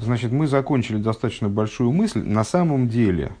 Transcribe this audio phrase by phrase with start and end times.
[0.00, 2.22] Значит, мы закончили достаточно большую мысль.
[2.22, 3.32] На самом деле,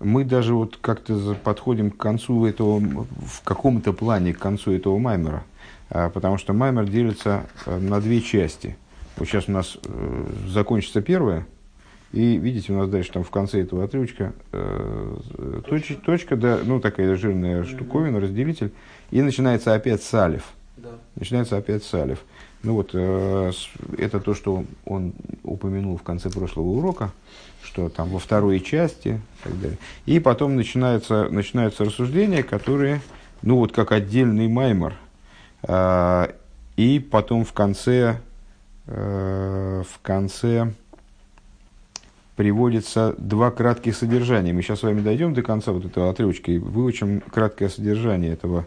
[0.00, 5.44] мы даже вот как-то подходим к концу этого, в каком-то плане к концу этого маймера.
[5.90, 8.76] А, потому что маймер делится э, на две части.
[9.16, 11.46] Вот сейчас у нас э, закончится первая,
[12.12, 15.16] и видите, у нас дальше там в конце этого отрывочка э,
[15.68, 18.72] точка, точка, да, ну такая жирная штуковина, разделитель,
[19.10, 20.44] и начинается опять салев.
[20.76, 20.90] Да.
[21.16, 22.24] Начинается опять салев.
[22.64, 23.52] Ну вот, э,
[23.98, 27.12] это то, что он упомянул в конце прошлого урока,
[27.62, 29.78] что там во второй части и так далее.
[30.06, 33.02] И потом начинаются, начинаются рассуждения, которые,
[33.42, 34.94] ну вот как отдельный маймор.
[35.62, 36.28] Э,
[36.76, 38.20] и потом в конце,
[38.86, 40.72] э, в конце
[42.36, 44.54] приводится два кратких содержания.
[44.54, 48.66] Мы сейчас с вами дойдем до конца вот этого отрывочка и выучим краткое содержание этого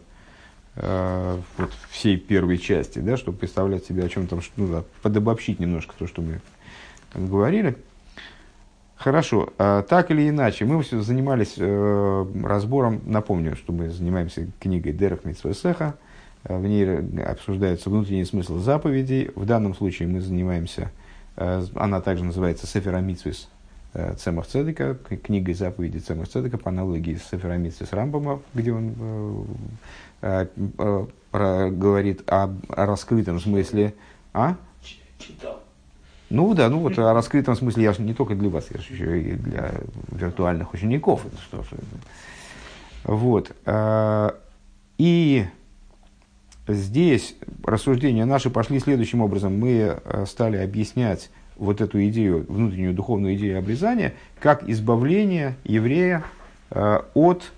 [0.80, 5.60] Э, вот, всей первой части, да, чтобы представлять себе, о чем там, ну, да, подобобщить
[5.60, 6.40] немножко то, что мы
[7.14, 7.78] там говорили.
[8.96, 15.24] Хорошо, а, так или иначе, мы занимались э, разбором, напомню, что мы занимаемся книгой Дерах
[15.24, 15.96] Митсвесеха,
[16.44, 16.88] э, в ней
[17.24, 19.32] обсуждается внутренний смысл заповедей.
[19.36, 20.92] В данном случае мы занимаемся,
[21.38, 23.50] э, она также называется Сефера Митсвес
[24.18, 29.44] Цемах Цедека, книгой заповедей Цемах Цедека по аналогии с Сефера Митсвес Рамбама, где он э,
[30.22, 30.48] Э,
[31.34, 33.94] э, говорит о, о раскрытом смысле.
[34.34, 34.56] А?
[35.20, 35.62] Читал.
[36.30, 38.94] Ну да, ну вот о раскрытом смысле я же не только для вас, я же
[38.94, 39.76] еще и для
[40.12, 41.26] виртуальных учеников.
[41.26, 41.78] Это что же.
[43.04, 43.52] Вот.
[43.66, 44.32] Э,
[44.98, 45.46] и
[46.68, 49.60] здесь рассуждения наши пошли следующим образом.
[49.60, 56.24] Мы стали объяснять вот эту идею, внутреннюю духовную идею обрезания, как избавление еврея
[57.14, 57.52] от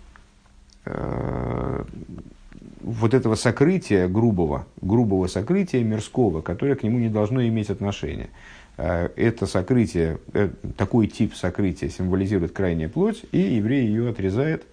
[2.82, 8.30] вот этого сокрытия грубого, грубого сокрытия мирского, которое к нему не должно иметь отношения.
[8.78, 14.66] Э, это сокрытие, э, такой тип сокрытия символизирует крайняя плоть, и еврей ее отрезает,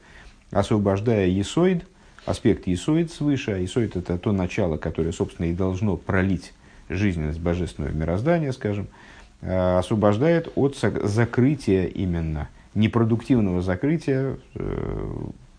[0.51, 1.85] освобождая есоид,
[2.25, 6.53] аспект есоид свыше, а есоид это то начало, которое, собственно, и должно пролить
[6.89, 9.06] жизненность божественного мироздания, скажем, э,
[9.43, 14.37] освобождает от закрытия именно, непродуктивного закрытия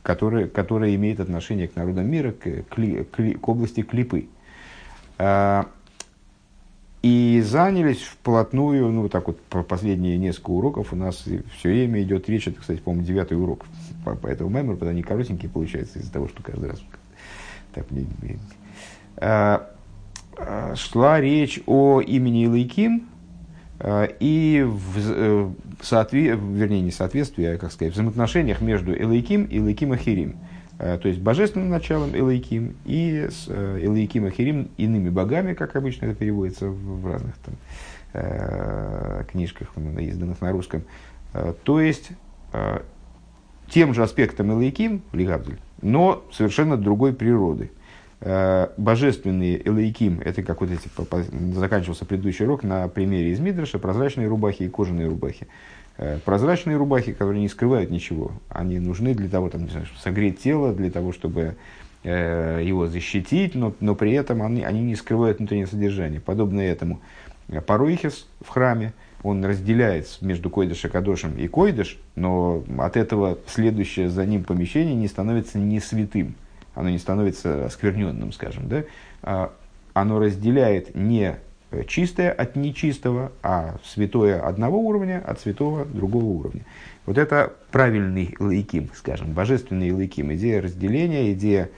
[0.07, 4.29] которая, которая имеет отношение к народам мира, к, к, к области клипы.
[5.17, 5.67] А,
[7.01, 10.93] и занялись вплотную, ну, так вот, по последние несколько уроков.
[10.93, 11.25] У нас
[11.57, 13.65] все время идет речь, это, кстати, по-моему, девятый урок
[14.05, 16.81] по, по этому мемору, потому они коротенькие получаются из-за того, что каждый раз
[17.73, 17.85] так,
[19.17, 19.69] а,
[20.37, 23.16] а, шла речь о имени Илайким, Э,
[24.19, 25.49] и в, э,
[25.79, 30.37] в соотве, вернее, не соответствии, а, как сказать, взаимоотношениях между Элейким и Элейким Ахирим.
[30.79, 36.15] Э, то есть божественным началом Элейким и с Элейким Ахирим иными богами, как обычно это
[36.15, 37.55] переводится в разных там,
[39.25, 39.67] книжках,
[39.99, 40.81] изданных на русском.
[41.63, 42.09] То есть
[43.69, 47.69] тем же аспектом Элейким, Лигабдуль, но совершенно другой природы.
[48.19, 50.89] Э, божественные элейким, это как вот эти,
[51.53, 55.47] заканчивался предыдущий урок на примере из Мидраша, прозрачные рубахи и кожаные рубахи.
[55.97, 60.39] Э, прозрачные рубахи, которые не скрывают ничего, они нужны для того, там, не знаю, согреть
[60.39, 61.57] тело, для того, чтобы
[62.03, 66.19] э, его защитить, но, но при этом они, они не скрывают внутреннее содержание.
[66.19, 67.01] Подобно этому
[67.67, 74.09] Паруихис в храме, он разделяет между Койдыш и Кадошем и Койдыш, но от этого следующее
[74.09, 76.35] за ним помещение не становится не святым
[76.77, 78.83] оно не становится оскверненным, скажем, да,
[79.23, 79.51] а
[79.93, 81.37] оно разделяет не
[81.87, 86.61] чистое от нечистого, а святое одного уровня от святого другого уровня.
[87.05, 91.69] Вот это правильный лайким, скажем, божественный лайким, идея разделения, идея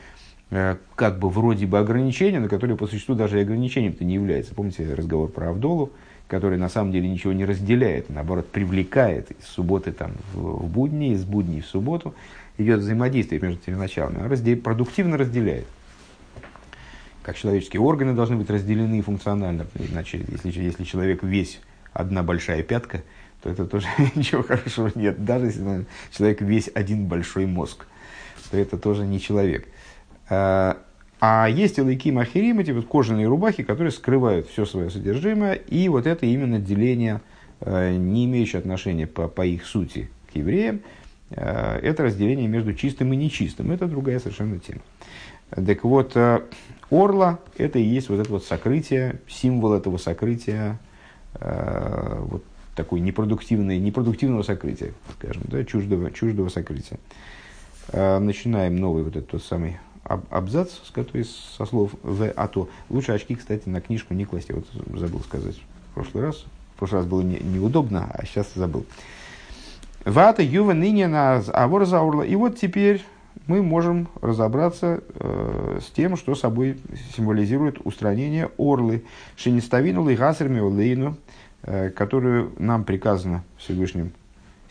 [0.52, 4.54] э, как бы вроде бы ограничения, но которое по существу даже и ограничением-то не является.
[4.54, 5.92] Помните разговор про Авдолу,
[6.28, 11.14] который на самом деле ничего не разделяет, а наоборот привлекает из субботы там, в будни,
[11.14, 12.14] из будней в субботу
[12.60, 15.66] идет взаимодействие между этими началами, она раздел, продуктивно разделяет.
[17.24, 19.68] Как человеческие органы должны быть разделены функционально.
[19.76, 21.60] Иначе, если, если человек весь
[21.94, 23.04] одна большая пятка,
[23.42, 25.24] то это тоже ничего хорошего нет.
[25.24, 27.86] Даже если человек весь один большой мозг,
[28.52, 29.68] то это тоже не человек.
[30.30, 30.78] А,
[31.20, 36.08] а есть элайки махирим, эти вот кожаные рубахи, которые скрывают все свое содержимое, и вот
[36.08, 37.22] это именно деление,
[37.62, 40.82] э, не имеющее отношения по, по их сути к евреям,
[41.36, 43.72] это разделение между чистым и нечистым.
[43.72, 44.82] Это другая совершенно тема.
[45.50, 46.42] Так вот, э,
[46.92, 50.80] орла– это и есть вот это вот сокрытие, символ этого сокрытия,
[51.36, 52.44] э, вот
[52.76, 57.00] такой непродуктивной, непродуктивного сокрытия, скажем, да, чуждого, чуждого сокрытия.
[57.92, 62.70] Начинаем новый вот этот тот самый абзац, с который со слов «в а то».
[62.90, 64.68] Лучше очки, кстати, на книжку не класть, я вот
[65.00, 66.46] забыл сказать в прошлый раз,
[66.76, 68.86] В прошлый раз было не, неудобно, а сейчас забыл.
[70.06, 72.24] Вата юва ныне на авор заурла.
[72.24, 73.04] И вот теперь
[73.48, 76.78] мы можем разобраться э, с тем, что собой
[77.16, 79.04] символизирует устранение орлы.
[79.36, 81.18] Шиниставину лигасерми олейну,
[81.64, 84.12] э, которую нам приказано Всевышним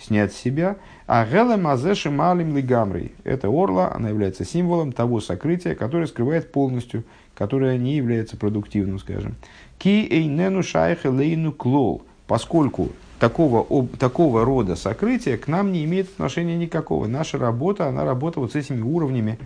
[0.00, 0.76] снять с себя.
[1.06, 3.12] А геле мазеши малим лигамрей.
[3.24, 7.04] Это орла, она является символом того сокрытия, которое скрывает полностью,
[7.34, 9.34] которое не является продуктивным, скажем.
[9.78, 12.02] Ки эйнену шайх лейну клол.
[12.26, 17.06] Поскольку такого, об, такого рода сокрытия к нам не имеет отношения никакого.
[17.06, 19.38] Наша работа, она работа вот с этими уровнями,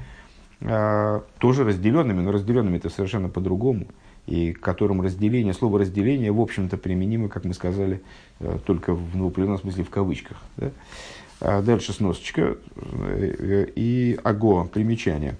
[0.61, 3.87] э, тоже разделенными, но разделенными это совершенно по-другому,
[4.27, 8.03] и к которым разделение, слово разделение, в общем-то, применимо, как мы сказали,
[8.41, 10.37] э, только в ну, определенном смысле в кавычках.
[10.57, 10.71] Да?
[11.41, 15.37] А дальше сносочка э, и аго, примечание.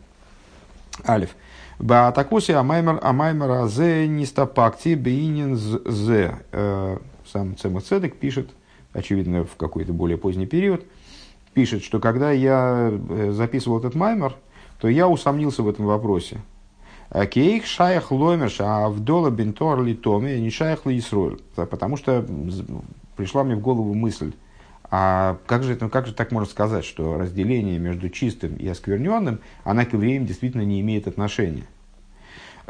[1.07, 1.31] Алиф.
[1.79, 6.99] Баатакуси амаймер амаймер азе нистапакти бейнин зе э,
[7.33, 8.51] сам Цемах Цедек пишет,
[8.93, 10.85] очевидно, в какой-то более поздний период,
[11.55, 14.37] пишет, что когда я э, записывал этот маймер,
[14.81, 16.41] то я усомнился в этом вопросе.
[17.31, 21.41] Кейх шаях ломерш, а вдола бентор литоми, не шаях лисроль.
[21.55, 22.27] Потому что
[23.17, 24.33] пришла мне в голову мысль,
[24.91, 29.41] а как же, это, как же так можно сказать, что разделение между чистым и оскверненным,
[29.65, 31.65] она к евреям действительно не имеет отношения?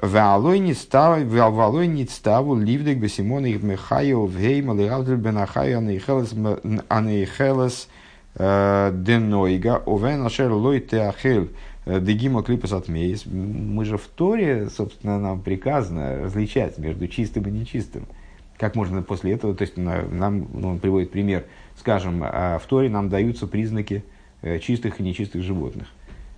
[0.01, 7.89] Валой не ставу ливдек бесимон их мехайо вейма лиавдель бенахайо анейхелес
[8.35, 11.51] денойга овен ашер лой теахель
[11.85, 13.27] дегима клипас отмейс.
[13.27, 18.07] Мы же в Торе, собственно, нам приказано различать между чистым и нечистым.
[18.57, 21.45] Как можно после этого, то есть нам, ну, он приводит пример,
[21.77, 24.05] скажем, в Торе нам даются признаки
[24.61, 25.89] чистых и нечистых животных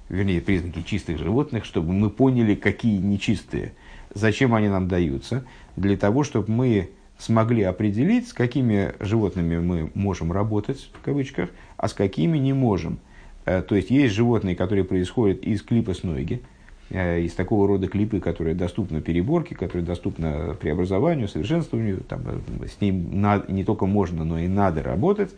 [0.08, 3.72] вернее, признаки чистых животных, чтобы мы поняли, какие нечистые.
[4.14, 5.44] Зачем они нам даются?
[5.76, 11.88] Для того, чтобы мы смогли определить, с какими животными мы можем работать, в кавычках, а
[11.88, 12.98] с какими не можем.
[13.44, 16.42] Э, то есть, есть животные, которые происходят из клипа с ноги,
[16.90, 22.00] э, из такого рода клипы, которые доступны переборке, которые доступны преобразованию, совершенствованию.
[22.08, 25.32] Там, э, с ним не только можно, но и надо работать.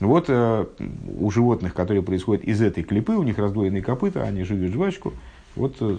[0.00, 0.66] Вот э,
[1.18, 5.12] у животных, которые происходят из этой клипы, у них раздвоенные копыта, они жуют жвачку.
[5.56, 5.98] Вот э,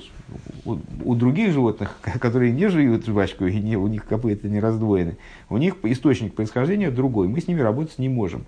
[0.63, 5.18] у, у других животных, которые не жуют жвачку, и не, у них копыта не раздвоены,
[5.50, 7.28] у них источник происхождения другой.
[7.28, 8.46] Мы с ними работать не можем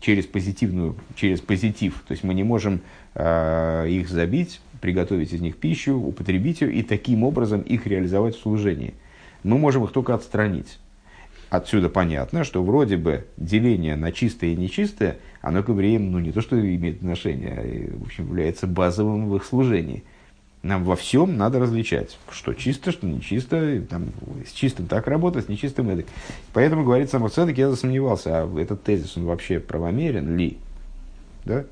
[0.00, 2.02] через позитивную, через позитив.
[2.06, 2.80] То есть мы не можем
[3.14, 8.40] э, их забить, приготовить из них пищу, употребить ее и таким образом их реализовать в
[8.40, 8.94] служении.
[9.42, 10.78] Мы можем их только отстранить.
[11.50, 16.32] Отсюда понятно, что вроде бы деление на чистое и нечистое, оно к евреям ну, не
[16.32, 20.04] то, что имеет отношение, а, в общем, является базовым в их служении.
[20.62, 24.06] Нам во всем надо различать, что чисто, что нечисто, там,
[24.46, 26.04] с чистым так работать, с нечистым это.
[26.54, 30.56] Поэтому, говорит сам Цедек, я засомневался, а этот тезис, он вообще правомерен ли?
[31.44, 31.64] Да?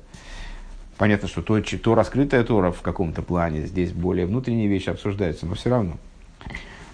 [0.97, 5.55] Понятно, что то, то раскрытая Тора в каком-то плане, здесь более внутренние вещи обсуждаются, но
[5.55, 5.97] все равно.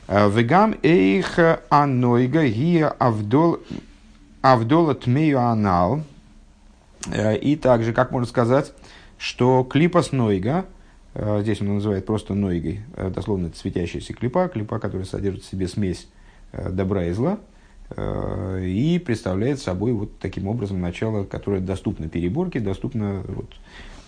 [0.09, 1.37] Вегам эйх
[1.69, 3.59] анойга гия авдол
[4.41, 6.03] авдола тмею анал.
[7.11, 8.73] Э, и также, как можно сказать,
[9.17, 10.65] что клипас нойга,
[11.13, 15.49] э, здесь он называет просто нойгой, э, дословно это светящаяся клипа, клипа, которая содержит в
[15.49, 16.07] себе смесь
[16.51, 17.37] добра и зла,
[17.95, 23.55] и представляет собой вот таким образом начало, которое доступно переборке, доступно, вот,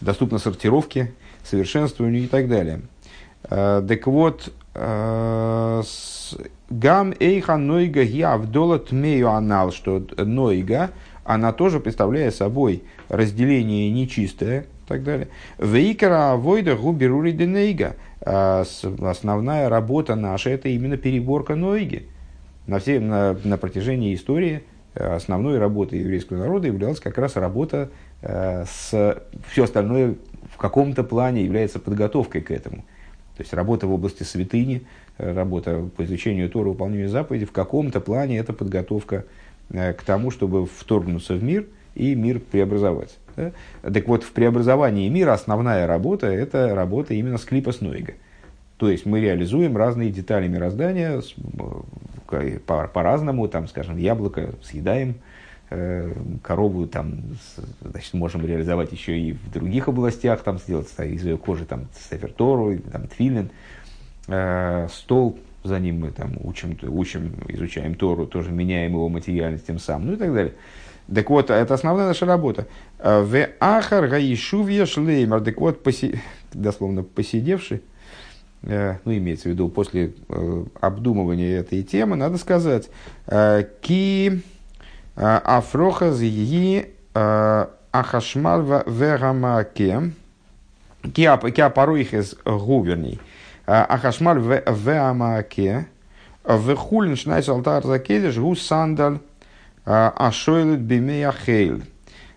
[0.01, 2.81] доступно сортировке, совершенствованию и так далее.
[3.47, 4.53] Так вот,
[6.73, 10.91] Гам эйха нойга явдола тмею анал, что нойга,
[11.25, 15.29] она тоже представляет собой разделение нечистое так далее.
[15.57, 17.95] Вейкара войда губерури денейга.
[18.21, 22.07] Основная работа наша это именно переборка нойги.
[22.67, 27.89] На, все, на, на протяжении истории основной работой еврейского народа являлась как раз работа
[28.21, 29.23] с...
[29.49, 30.15] Все остальное
[30.53, 32.83] в каком-то плане является подготовкой к этому.
[33.41, 34.83] То есть работа в области святыни,
[35.17, 39.25] э, работа по изучению Тора, выполнению заповедей, в каком-то плане это подготовка
[39.71, 43.17] э, к тому, чтобы вторгнуться в мир и мир преобразовать.
[43.35, 43.51] Да?
[43.81, 48.13] Так вот, в преобразовании мира основная работа– это работа именно с клипа Снойга.
[48.77, 51.19] То есть мы реализуем разные детали мироздания
[52.29, 55.15] э, по-разному, там, скажем, яблоко съедаем,
[56.41, 57.37] корову там,
[57.81, 62.77] значит, можем реализовать еще и в других областях, там, сделать из ее кожи там, сефертору,
[62.91, 63.51] там, тфилин,
[64.27, 69.79] э, стол, за ним мы там учим, учим, изучаем Тору, тоже меняем его материальность тем
[69.79, 70.53] самым, ну и так далее.
[71.13, 72.67] Так вот, это основная наша работа.
[72.99, 76.19] Э, в ахар гаишувья шлеймар, так вот, поси...
[76.53, 77.81] дословно посидевший,
[78.61, 80.13] ну, имеется в виду после
[80.81, 82.91] обдумывания этой темы, надо сказать,
[83.25, 84.43] ки
[85.15, 90.11] афроха зии ахашмал вегамаке,
[91.13, 93.19] ки апаруихес гуверней,
[93.65, 95.87] ахашмал вегамаке,
[96.45, 99.19] вехулин шнайс алтар закедеш гус сандаль
[99.85, 101.83] ашойлет бимея хейль.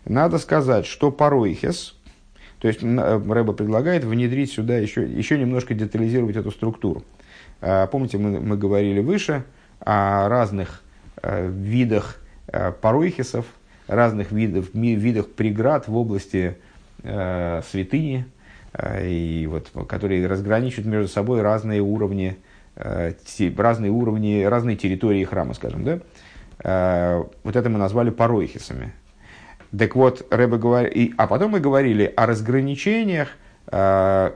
[0.04, 1.94] Надо сказать, что пароихес,
[2.58, 7.04] то есть Рэба предлагает внедрить сюда еще, еще немножко детализировать эту структуру.
[7.60, 9.44] Помните, мы, мы говорили выше
[9.80, 10.82] о разных
[11.22, 13.46] видах пароихесов,
[13.86, 16.56] разных видов, видах преград в области
[17.02, 18.26] э, святыни,
[18.72, 22.36] э, и вот, которые разграничивают между собой разные уровни,
[22.76, 23.12] э,
[23.56, 26.00] разные уровни, разные территории храма, скажем, да?
[26.62, 28.92] Э, вот это мы назвали пароихисами.
[29.76, 33.28] Так вот, Рэбе говори, а потом мы говорили о разграничениях,
[33.66, 34.32] э,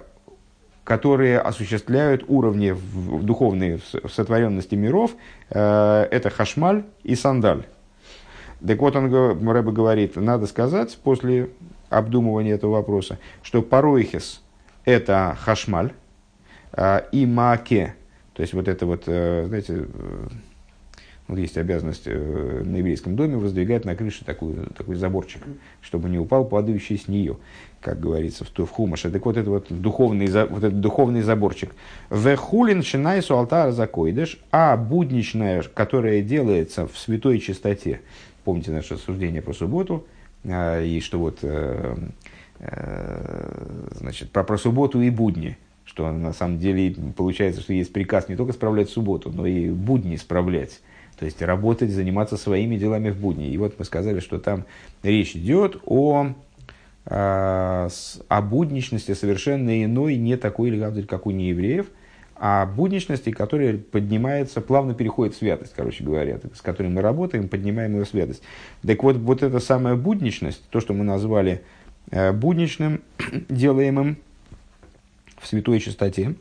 [0.84, 5.12] которые осуществляют уровни в, в духовной в сотворенности миров.
[5.50, 7.66] Э, это хашмаль и сандаль.
[8.66, 9.06] Так вот, он,
[9.48, 11.50] Рэбе говорит, надо сказать после
[11.90, 14.42] обдумывания этого вопроса, что пароихис–
[14.84, 15.92] это хашмаль,
[16.72, 17.94] а, и маке,
[18.34, 20.28] то есть вот это вот, э, знаете, э,
[21.28, 25.42] вот есть обязанность э, на еврейском доме воздвигать на крыше такой, такой заборчик,
[25.82, 27.36] чтобы не упал падающий с нее,
[27.80, 29.10] как говорится в, в Хумаше.
[29.10, 31.74] Так вот, это вот духовный, вот этот духовный заборчик.
[32.10, 38.00] Вехулин шинайсу алтара закойдеш, а будничная, которая делается в святой чистоте,
[38.48, 40.06] помните наше рассуждение про субботу,
[40.42, 41.96] а, и что вот, э,
[42.60, 48.30] э, значит, про, про субботу и будни, что на самом деле получается, что есть приказ
[48.30, 50.80] не только справлять субботу, но и будни справлять.
[51.18, 53.50] То есть работать, заниматься своими делами в будни.
[53.50, 54.64] И вот мы сказали, что там
[55.02, 56.28] речь идет о,
[57.04, 61.88] о будничности совершенно иной, не такой, как у неевреев,
[62.40, 67.94] а будничности, которая поднимается, плавно переходит в святость, короче говоря, с которой мы работаем, поднимаем
[67.96, 68.42] ее в святость.
[68.86, 71.62] Так вот, вот эта самая будничность, то, что мы назвали
[72.10, 73.02] э, будничным,
[73.48, 74.18] делаемым
[75.40, 76.34] в святой чистоте,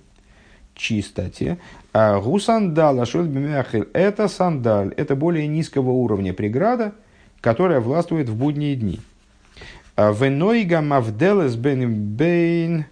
[0.76, 1.58] чистоте,
[1.94, 3.04] а гусандал
[3.94, 6.94] это сандаль, это более низкого уровня преграда,
[7.42, 9.00] которая властвует в будние дни.
[9.96, 12.86] А Венойга мавделес бен бейн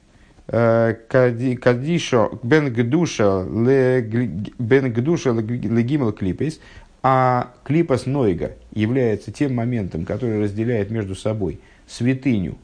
[0.47, 6.59] Кадишо бен гдуша бен гдуша легимал клипес,
[7.01, 12.57] а клипас нойга является тем моментом, который разделяет между собой святыню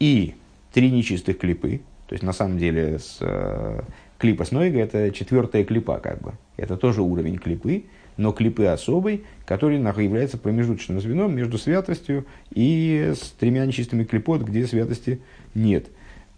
[0.00, 0.34] и
[0.72, 1.80] три нечистых клипы.
[2.08, 3.80] То есть на самом деле с, э,
[4.18, 6.32] клипа с Нойга это четвертая клипа, как бы.
[6.56, 7.84] Это тоже уровень клипы,
[8.16, 14.66] но клипы особый, который является промежуточным звеном между святостью и с тремя нечистыми клипот, где
[14.66, 15.20] святости
[15.54, 15.86] нет.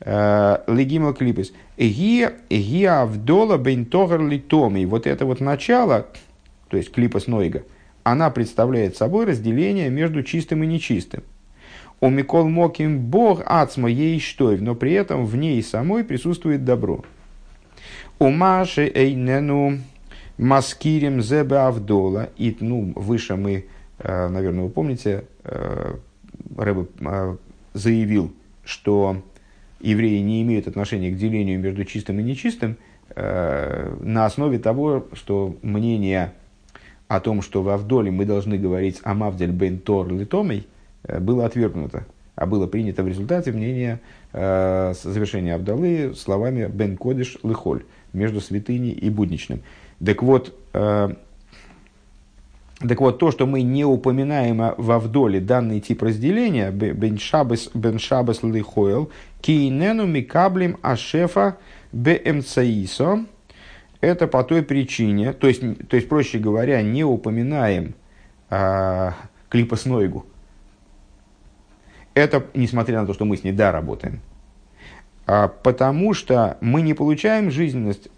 [0.01, 1.53] Э, Легимал клипес.
[1.79, 2.33] Гия
[3.03, 4.85] авдола бейнтогар литоми.
[4.85, 6.07] Вот это вот начало,
[6.69, 7.63] то есть клипас Нойга,
[8.03, 11.23] она представляет собой разделение между чистым и нечистым.
[12.01, 17.03] У Микол Моким Бог ацма ей штойв, но при этом в ней самой присутствует добро.
[18.19, 19.79] У Маши Эйнену
[20.37, 22.29] Маскирим Зебе Авдола.
[22.37, 23.65] И ну, выше мы,
[23.99, 25.95] э, наверное, вы помните, э,
[26.57, 26.87] Рэбе
[27.73, 29.23] заявил, что
[29.81, 32.77] евреи не имеют отношения к делению между чистым и нечистым,
[33.15, 36.33] э, на основе того, что мнение
[37.09, 40.67] о том, что в Авдоле мы должны говорить о Мавдель бен Тор Литомей,
[41.05, 44.01] э, было отвергнуто, а было принято в результате мнение
[44.33, 49.61] э, завершения Авдалы словами бен Кодиш Лыхоль, между святыней и будничным.
[50.05, 50.55] Так вот,
[52.79, 57.99] так вот, то, что мы не упоминаем во вдоле данный тип разделения, бен шабес, бен
[57.99, 61.57] шабес лихоэл, кейнену микаблим ашефа
[61.93, 63.25] бмцаисо,
[64.03, 67.95] это по той причине, то есть, то есть проще говоря, не упоминаем
[68.51, 69.15] а,
[69.49, 69.77] клипа.
[72.13, 74.21] Это несмотря на то, что мы с ней да работаем.
[75.27, 78.09] А, потому что мы не получаем жизненность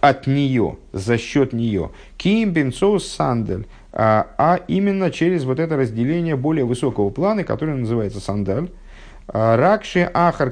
[0.00, 1.90] от нее, за счет нее.
[2.16, 8.20] Ким бенцоус сандель а, а именно через вот это разделение более высокого плана, которое называется
[8.20, 8.70] сандаль.
[9.26, 10.50] А, Ракши ахар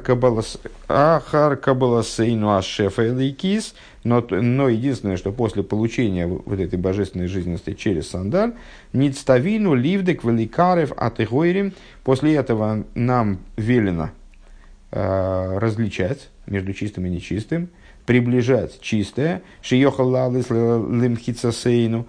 [1.56, 3.02] кабаласейну ашефа
[4.04, 8.54] но, но единственное, что после получения вот этой божественной жизненности через сандаль,
[8.92, 11.72] ництавину ливдек великарев атыгойрим,
[12.04, 14.10] после этого нам велено
[14.92, 17.70] э, различать между чистым и нечистым,
[18.06, 22.06] приближать чистое, шиехалалыс лимхицасейну,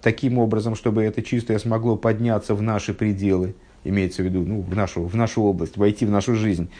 [0.00, 3.54] таким образом, чтобы это чистое смогло подняться в наши пределы,
[3.84, 6.70] имеется в виду ну, в, нашу, в нашу область, войти в нашу жизнь.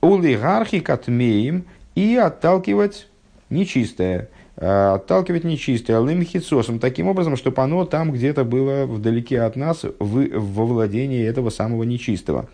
[0.00, 1.64] Улигархи катмеем
[1.94, 3.08] и отталкивать
[3.50, 10.38] нечистое, отталкивать нечистое, лымхицосом, таким образом, чтобы оно там где-то было вдалеке от нас, в,
[10.38, 12.48] во владении этого самого нечистого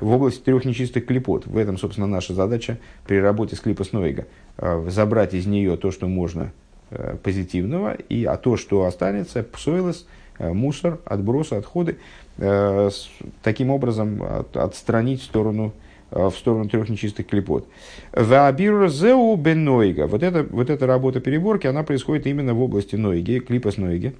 [0.00, 1.46] в области трех нечистых клепот.
[1.46, 4.26] В этом, собственно, наша задача при работе с клипос Нойга.
[4.88, 6.52] Забрать из нее то, что можно
[7.22, 10.06] позитивного, и, а то, что останется, псойлос,
[10.38, 11.98] мусор, отбросы, отходы,
[13.42, 15.72] таким образом от, отстранить в сторону
[16.10, 17.66] в сторону трех нечистых клепот.
[18.12, 20.06] Ваабирзеу бенойга.
[20.06, 24.14] Вот эта, вот эта работа переборки, она происходит именно в области нойги, клипа нойги.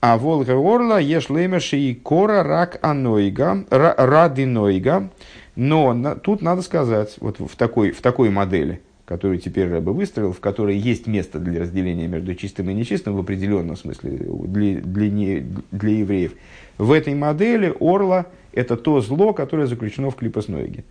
[0.00, 5.10] А волга орла еш лемеши и кора рак анойга, рады нойга.
[5.56, 8.80] Но на, тут надо сказать, вот в такой, в такой модели,
[9.10, 13.18] которую теперь Рэбе выстроил, в которой есть место для разделения между чистым и нечистым в
[13.18, 16.34] определенном смысле для, для, не, для евреев.
[16.78, 20.84] В этой модели орла– это то зло, которое заключено в клипосноиге.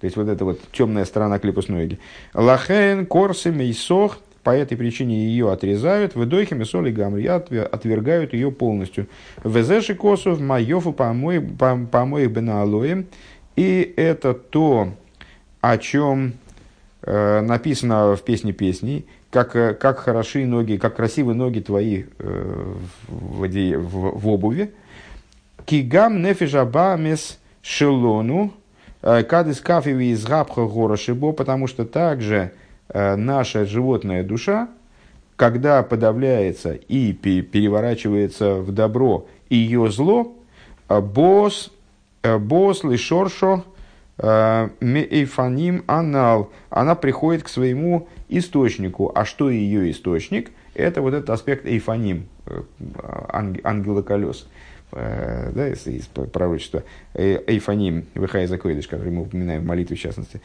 [0.00, 1.98] То есть вот эта вот темная сторона клипосноиги.
[2.32, 9.06] Лахен, корсы, мейсох– по этой причине ее отрезают, в идохе соли гамри, отвергают ее полностью.
[9.42, 13.06] Везеши косов, майофу помоих бенаалоем.
[13.56, 14.94] И это то,
[15.62, 16.34] о чем
[17.06, 22.74] написано в песне песней, как, э, как хороши ноги, как красивы ноги твои э,
[23.08, 24.72] в, в, в обуви.
[25.64, 28.52] Кигам нефижаба мес шелону,
[29.02, 32.52] э, кадис кафеви из габха гора шибо, потому что также
[32.88, 34.68] Э, наша животная душа,
[35.36, 40.34] когда подавляется и переворачивается в добро ее зло,
[40.88, 41.70] э, босс,
[42.22, 43.64] э, босс лишоршо
[44.18, 49.10] меэйфаним анал, она приходит к своему источнику.
[49.14, 50.50] А что ее источник?
[50.74, 52.28] Это вот этот аспект эйфаним,
[53.62, 54.46] ангела колес.
[54.92, 60.40] Да, из, из пророчества, Эйфаним, Вихай Закоидыш, который мы упоминаем в молитве в частности,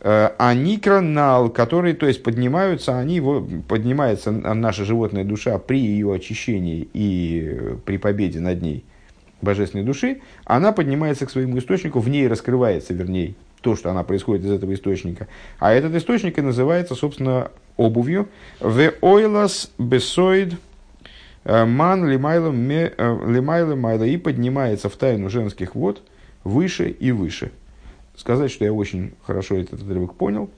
[0.00, 3.20] Э, аникранал, которые, то есть, поднимаются, они,
[3.66, 8.84] поднимается наша животная душа при ее очищении и при победе над ней
[9.40, 14.44] божественной души, она поднимается к своему источнику, в ней раскрывается, вернее, то, что она происходит
[14.44, 15.28] из этого источника.
[15.58, 18.28] А этот источник и называется, собственно, обувью.
[18.60, 20.54] В ойлас бесоид
[21.44, 26.02] э, ман э, майла и поднимается в тайну женских вод
[26.44, 27.50] выше и выше.
[28.16, 30.50] Сказать, что я очень хорошо этот отрывок понял,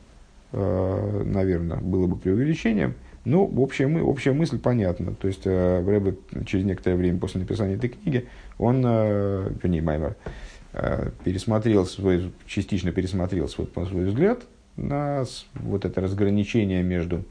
[0.53, 2.95] э, наверное, было бы преувеличением.
[3.27, 5.15] Но общая, мы, общая мысль понятна.
[5.15, 6.15] То есть, Рэбе
[6.47, 8.27] через некоторое время после написания этой книги,
[8.61, 10.17] он, э, вернее, Маймер,
[11.25, 14.43] пересмотрел свой, частично пересмотрел свой, свой взгляд
[14.77, 17.25] на вот это разграничение между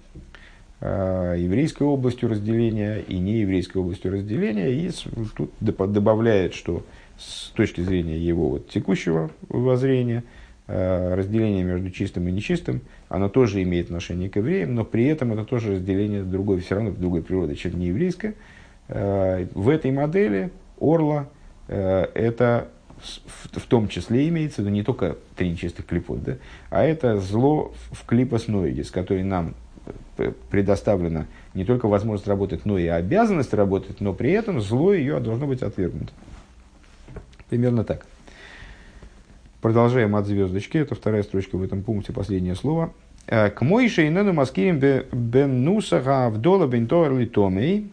[0.82, 4.72] еврейской областью разделения и нееврейской областью разделения.
[4.72, 4.92] И
[5.38, 6.84] тут добавляет, что
[7.20, 10.24] с точки зрения его вот текущего воззрения,
[10.68, 15.34] э, разделение между чистым и нечистым, оно тоже имеет отношение к евреям, но при этом
[15.34, 18.36] это тоже разделение другой, все равно другой природы, чем не еврейское.
[18.88, 21.28] Э, в этой модели орла
[21.68, 22.70] э, это
[23.52, 26.38] в, том числе имеется, да не только три нечистых клипот, да,
[26.70, 29.56] а это зло в клипос ноидис, который нам
[30.50, 35.48] предоставлена не только возможность работать, но и обязанность работать, но при этом зло ее должно
[35.48, 36.12] быть отвергнуто.
[37.50, 38.06] Примерно так.
[39.62, 40.78] Продолжаем от звездочки.
[40.78, 42.94] Это вторая строчка в этом пункте, последнее слово.
[43.28, 47.92] «Э, к Мойше и Нену Маскирим бен Нусаха вдола бен Торли Томей.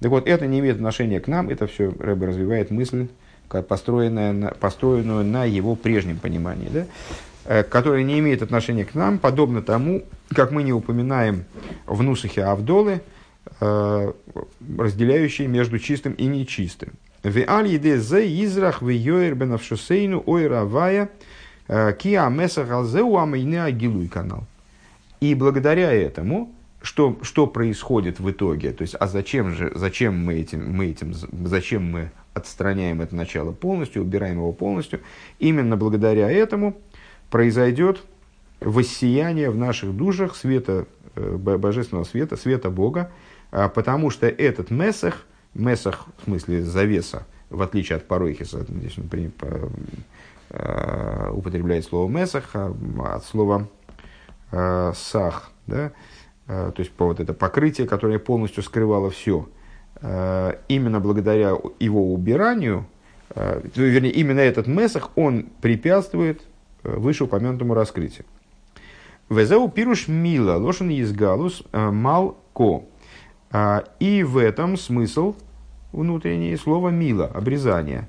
[0.00, 1.48] Так вот, это не имеет отношения к нам.
[1.48, 3.08] Это все Рэбе развивает мысль,
[3.48, 6.68] построенная на, построенную на его прежнем понимании.
[6.72, 6.86] Да?
[7.50, 11.46] Э, которая не имеет отношения к нам, подобно тому, как мы не упоминаем
[11.86, 13.00] в Нусахе Авдолы,
[13.60, 14.12] э,
[14.78, 16.90] разделяющие между чистым и нечистым.
[18.26, 18.82] Израх
[20.26, 21.08] ойравая
[21.68, 21.94] э,
[23.64, 24.44] агилуй канал.
[25.20, 30.34] И благодаря этому, что, что происходит в итоге, то есть, а зачем же, зачем мы
[30.34, 35.00] этим, мы этим, зачем мы отстраняем это начало полностью, убираем его полностью,
[35.38, 36.76] именно благодаря этому
[37.30, 38.02] произойдет
[38.60, 40.86] воссияние в наших душах света,
[41.16, 43.10] э, божественного света, света Бога,
[43.50, 49.10] а, потому что этот месах– Месах, в смысле завеса, в отличие от паройхиса, здесь он
[50.50, 52.72] э, употребляет слово месах, а
[53.16, 53.66] от слова
[54.52, 55.92] э, сах, да,
[56.48, 59.46] то есть по вот это покрытие, которое полностью скрывало все.
[60.00, 62.86] Э, именно благодаря его убиранию,
[63.34, 66.42] э, вернее, именно этот месах, он препятствует
[66.84, 68.24] э, вышеупомянутому раскрытию.
[69.28, 72.84] Везеу пируш мила, лошен из галус, э, мал ко.
[73.50, 75.34] А, и в этом смысл
[75.92, 78.08] внутреннее слово мила, обрезание.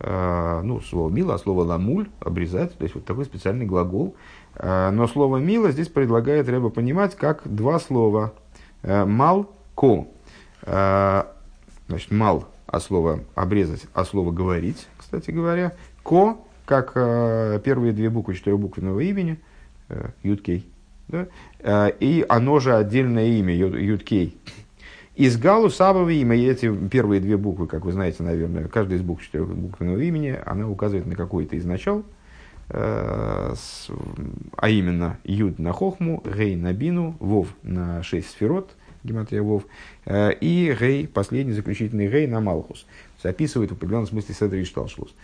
[0.00, 4.14] Ну, слово мила, а слово ламуль, обрезать, то есть вот такой специальный глагол,
[4.60, 8.32] Но слово «мило» здесь предлагает Рэба понимать как два слова.
[8.82, 10.06] «Мал»– «ко».
[11.86, 15.72] Значит, «мал» от слова «обрезать», от слова «говорить», кстати говоря.
[16.02, 16.92] «Ко» как
[17.62, 19.38] первые две буквы четырехбуквенного имени,
[20.22, 20.66] Юткей,
[21.08, 21.88] да?
[21.88, 24.36] и оно же отдельное имя, Юткей.
[25.16, 29.02] Из Галу Сабова имя, и эти первые две буквы, как вы знаете, наверное, каждая из
[29.02, 32.02] букв четырехбуквенного имени, она указывает на какой-то из начал, э,
[32.70, 39.64] а именно Юд на Хохму, Гей на Бину, Вов на шесть сферот, гематрия Вов,
[40.04, 42.86] э, и Гей, последний заключительный Гей на Малхус.
[43.22, 45.14] Записывает в определенном смысле Седри Шталшлус.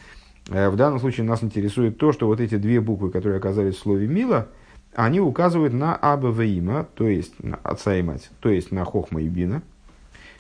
[0.49, 3.81] Э, в данном случае нас интересует то, что вот эти две буквы, которые оказались в
[3.81, 4.49] слове Мила,
[4.95, 9.21] они указывают на Аба Ваима, то есть на отца и мать, то есть на Хохма
[9.21, 9.63] и Бина–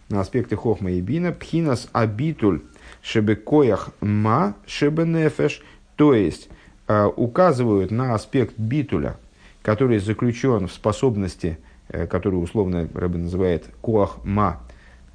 [0.08, 2.62] на аспекты хохма и бина, пхинас абитуль
[3.02, 5.62] шебекоях ма шебенефеш,
[5.96, 6.50] то есть э,
[6.87, 9.16] указывают на аспект битуля,
[9.64, 14.61] который заключен в способности, э, которую условно Рэбе называет коах ма,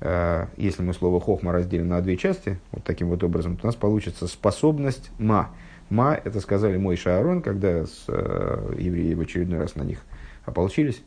[0.01, 3.67] э, если мы слово хохма разделим на две части, вот таким вот образом, то у
[3.67, 5.51] нас получится способность ма.
[5.91, 9.99] Ма, это сказали мой Шаарон, когда с, э, евреи в очередной раз на них
[10.45, 11.03] ополчились,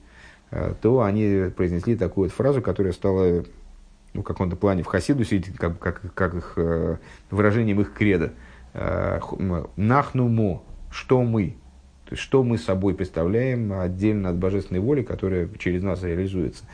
[0.52, 3.44] э, то они произнесли такую вот фразу, которая стала
[4.14, 6.96] ну, в каком-то плане в Хасидусе, как, как, как их, э,
[7.32, 8.32] выражением их креда.
[8.74, 9.20] Э,
[9.76, 11.56] Нахнумо, что мы,
[12.12, 16.64] что мы собой представляем отдельно от божественной воли, которая через нас реализуется.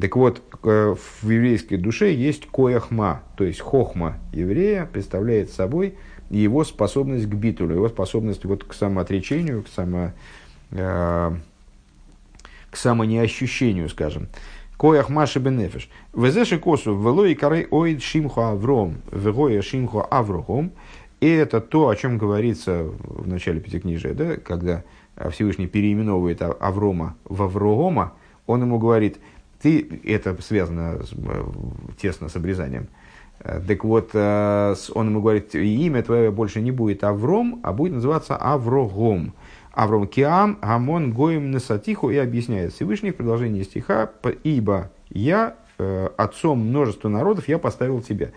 [0.00, 5.96] Так вот, э, в еврейской душе есть кояхма, то есть хохма еврея представляет собой
[6.28, 10.12] его способность к битулю, его способность вот к самоотречению, к, само,
[10.70, 11.32] к
[12.72, 14.28] самонеощущению, скажем.
[14.80, 15.90] Коях Маши Бенефиш.
[16.14, 20.72] Везеши косу велой карей оид шимху авром, вегоя шимху аврохом.
[21.20, 24.84] И это то, о чем говорится в начале Пятикнижия, да, когда
[25.30, 28.14] Всевышний переименовывает Аврома в Аврогома,
[28.46, 29.18] он ему говорит,
[29.60, 31.14] ты, это связано с,
[32.00, 32.88] тесно с обрезанием,
[33.42, 39.34] так вот, он ему говорит, имя твое больше не будет Авром, а будет называться Аврогом.
[39.72, 44.10] Авром Киам, Гамон, Гоим, Насатиху и объясняет Всевышний в продолжении стиха,
[44.42, 48.30] ибо я, э, отцом множества народов, я поставил тебя.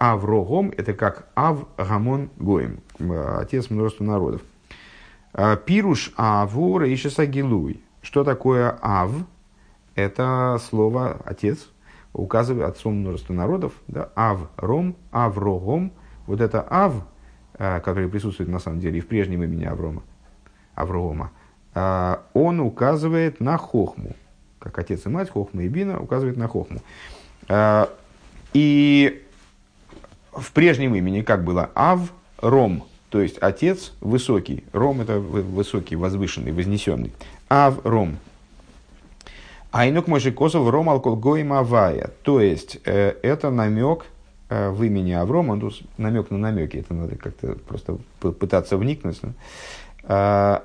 [0.00, 4.40] Аврогом– это как Ав, Гамон, Гоим, э, отец множества народов.
[5.34, 7.82] «А пируш Аву Рейшеса Гилуй.
[8.00, 9.12] Что такое Ав?
[9.94, 11.68] Это слово отец,
[12.14, 13.74] указывает отцом множества народов.
[13.88, 14.08] Да?
[14.16, 15.92] Ав, Ром, Аврогом.
[16.26, 16.94] Вот это Ав,
[17.58, 20.02] э, который присутствует на самом деле и в прежнем имени Аврома,
[20.74, 21.30] Аврома,
[21.74, 24.16] а, он указывает на хохму.
[24.60, 26.80] Как отец и мать, хохма и бина указывает на хохму.
[28.54, 29.22] И
[30.32, 31.70] в прежнем имени как было?
[31.74, 34.64] Ав, Ром, то есть отец высокий.
[34.72, 37.12] Ром это высокий, возвышенный, вознесенный.
[37.48, 38.18] Ав, Ром.
[39.72, 42.10] Айнук Мойши Косов Ром Алколгоим Авая.
[42.22, 44.06] То есть, э, это намек
[44.48, 49.20] э, в имени Аврома, ну, намек на намеки, это надо как-то просто пытаться вникнуть.
[50.04, 50.60] Э,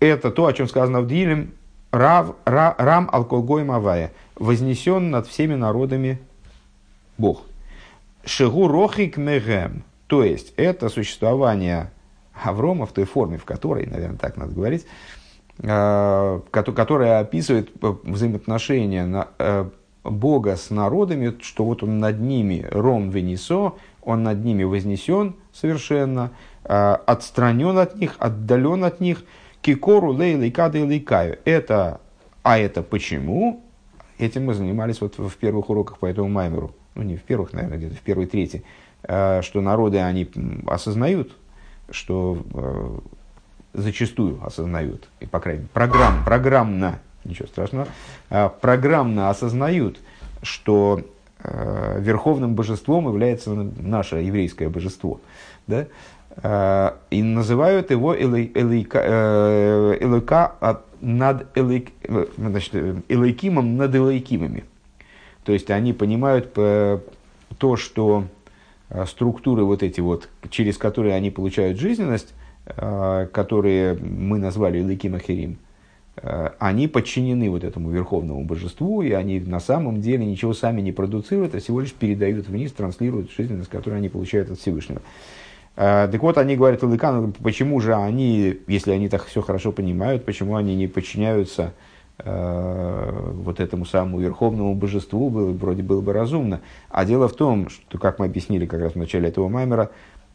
[0.00, 1.52] это то, о чем сказано в Дилем,
[1.90, 6.18] Рав, ра, Рам Алкогой Мавая, вознесен над всеми народами
[7.16, 7.42] Бог.
[8.26, 11.90] Шигу Рохик Мегем, то есть это существование
[12.32, 14.86] Аврома в той форме, в которой, наверное, так надо говорить,
[15.58, 19.70] э, которая описывает взаимоотношения э,
[20.02, 26.32] Бога с народами, что вот он над ними Ром Венесо, он над ними вознесен совершенно,
[26.64, 29.24] э, отстранен от них, отдален от них–
[29.64, 31.38] Кикору лейли кады лейкаю.
[31.46, 32.02] Это,
[32.42, 33.62] а это почему?
[34.18, 36.74] Этим мы занимались вот в первых уроках по этому маймеру.
[36.94, 38.64] Ну, не в первых, наверное, где-то в первой трети.
[39.02, 40.30] Э, что народы, они
[40.66, 41.36] осознают,
[41.90, 42.98] что э,
[43.74, 47.88] зачастую осознают, и, по крайней мере, программ, программно, ничего страшного,
[48.30, 49.98] э, программно осознают,
[50.42, 51.02] что
[51.98, 55.20] верховным божеством является наше еврейское божество.
[55.66, 55.88] Да?
[56.42, 60.20] Э, и называют его Элейка э,
[60.60, 61.82] а над э,
[63.08, 64.64] Элейкимом над Элейкимами.
[65.44, 68.24] То есть они понимают то, что
[69.06, 72.34] структуры вот эти вот, через которые они получают жизненность,
[72.66, 75.58] которые мы назвали Элейким Ахерим,
[76.58, 81.54] они подчинены вот этому верховному божеству, и они на самом деле ничего сами не продуцируют,
[81.54, 85.02] а всего лишь передают вниз, транслируют жизненность, которую они получают от Всевышнего.
[85.76, 90.24] Э, так вот, они говорят Илыкану, почему же они, если они так все хорошо понимают,
[90.24, 96.60] почему они не подчиняются э, вот этому самому верховному божеству, было, вроде было бы разумно.
[96.88, 99.90] А дело в том, что, как мы объяснили как раз в начале этого маймера,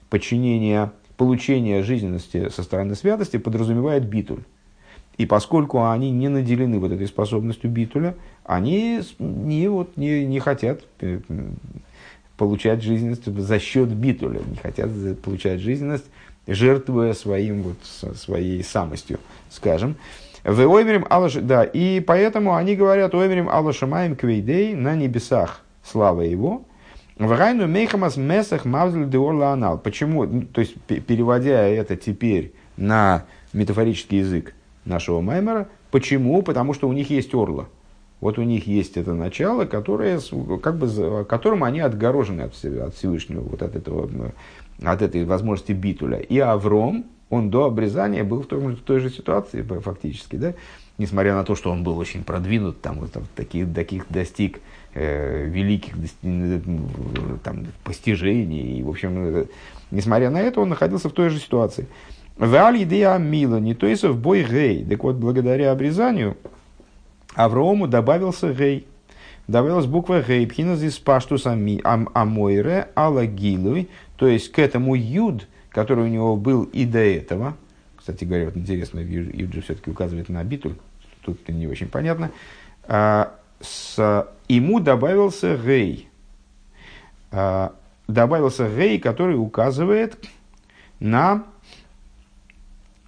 [0.10, 4.44] подчинение получение жизненности со стороны святости подразумевает битуль.
[5.18, 8.16] И поскольку они не наделены вот этой способностью битуля,
[8.46, 11.20] они не, вот, не, не хотят э,
[12.38, 14.90] получать жизненность за счет битуля, не хотят
[15.22, 16.06] получать жизненность,
[16.48, 19.98] жертвуя своим, вот, своей самостью, скажем.
[20.44, 26.64] В Оймерим Аллаш, да, и поэтому они говорят Оймерим Аллашамаем Квейдей на небесах слава его.
[27.18, 29.78] В Райну Мейхамас Месах Мавзель Деорла Анал.
[29.78, 30.24] Почему?
[30.24, 34.54] Ну, то есть, переводя это теперь на метафорический язык
[34.86, 36.42] нашего Маймера, почему?
[36.42, 37.68] Потому что у них есть орла.
[38.22, 40.20] Вот у них есть это начало, которое,
[40.62, 44.10] как бы, которым они отгорожены от, от Всевышнего, вот от, этого,
[44.82, 46.20] от этой возможности битуля.
[46.20, 50.54] И Авром, он до обрезания был в, том, в той же ситуации фактически, да?
[50.98, 54.60] несмотря на то, что он был очень продвинут, там, там, таких, таких достиг
[54.94, 55.96] э, великих
[57.44, 59.46] там, постижений, и, в общем, э,
[59.92, 61.88] несмотря на это, он находился в той же ситуации.
[62.38, 64.86] Валь идея мила, не то есть в бой гей.
[64.86, 66.38] Так вот, благодаря обрезанию,
[67.36, 68.88] Аврааму добавился гей.
[69.48, 70.48] Добавилась буква гей.
[70.48, 73.90] Пхиназ из паштус амойре алагилуй.
[74.16, 77.56] То есть к этому юд, который у него был и до этого.
[77.96, 80.76] Кстати говоря, вот интересно, юд же все-таки указывает на битуль.
[81.22, 82.32] Тут не очень понятно.
[82.84, 86.08] А, с, ему добавился гей.
[87.32, 87.76] А,
[88.08, 90.18] добавился гей, который указывает
[91.00, 91.44] на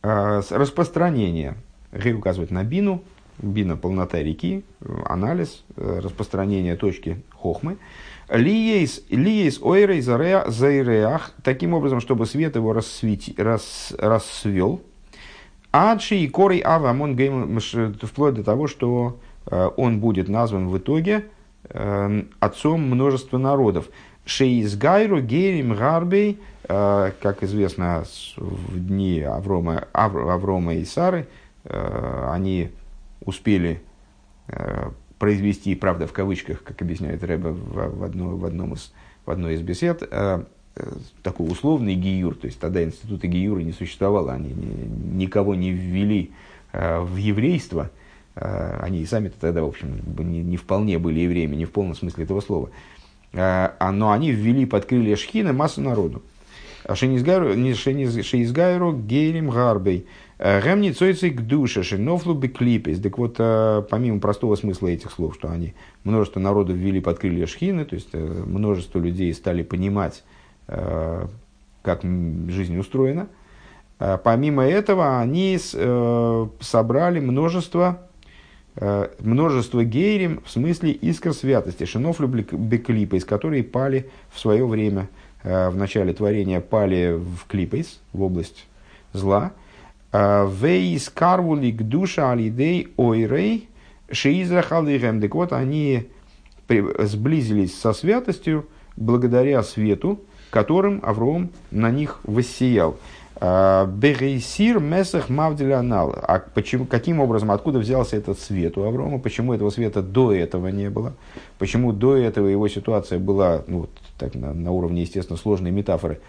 [0.04, 1.56] а, распространение.
[1.92, 3.04] Гей указывает на бину,
[3.42, 4.64] бина полнота реки,
[5.06, 7.78] анализ, э, распространение точки хохмы.
[8.32, 14.82] Лиейс, лиейс ойрей заиреах, таким образом, чтобы свет его рассвети, рас, рассвел.
[15.74, 21.26] עד שיקרא אב המון גוים, вплоть до того, что э, он будет назван в итоге
[21.70, 23.90] э, отцом множества народов.
[24.24, 28.06] שנתגיירו גרים הרבה, как известно,
[28.38, 31.28] в дни Аврома, Аврома и Сары,
[31.66, 32.70] они
[33.26, 33.82] успели
[34.48, 34.92] э,
[35.22, 38.92] произвести, правда, в кавычках, как объясняет Рэбе в, в, одно, в, одном из,
[39.24, 40.44] в одной из бесед, э,
[40.76, 45.70] э, такой условный гиюр, то есть тогда института гиюра не существовало, они ни, никого не
[45.70, 46.32] ввели
[46.72, 47.92] э, в еврейство,
[48.34, 51.94] э, они и сами-то тогда, в общем, не, не вполне были евреями, не в полном
[51.94, 52.72] смысле этого слова,
[53.34, 56.24] э, но они ввели под крылья Шхина массу народу.
[56.88, 60.08] Шеизгайру гейрим гарбей.
[60.42, 63.00] Гемни цойцик душа шинофлу беклипес.
[63.00, 67.46] Так вот, э, помимо простого смысла этих слов, что они множество народов ввели под крылья
[67.46, 70.24] шхины, то есть э, множество людей стали понимать,
[70.68, 71.28] э,
[71.84, 73.28] как жизнь устроена,
[74.24, 78.08] помимо этого они собрали множество
[79.20, 85.10] множество гейрим, в смысле искр святости, шинофлю беклипейс, которые пали в свое время,
[85.44, 88.68] в начале творения пали в клипейс, в область
[89.14, 89.52] зла,
[90.14, 93.70] Вейс карвулик душа алидей ойрей
[94.12, 95.22] шиизрахалихем.
[95.22, 96.10] Так вот, они
[96.68, 102.98] сблизились со святостью благодаря свету, которым Авром на них воссиял.
[103.42, 106.16] Бегейсир месах мавдилянал.
[106.22, 109.18] А почему, каким образом, откуда взялся этот свет у Аврома?
[109.18, 111.14] Почему этого света до этого не было?
[111.58, 116.22] Почему до этого его ситуация была ну, вот, так, на, на уровне, естественно, сложной метафоры?